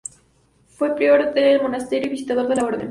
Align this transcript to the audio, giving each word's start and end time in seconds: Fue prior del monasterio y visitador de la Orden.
Fue 0.65 0.95
prior 0.95 1.31
del 1.31 1.61
monasterio 1.61 2.07
y 2.07 2.09
visitador 2.09 2.47
de 2.47 2.55
la 2.55 2.65
Orden. 2.65 2.79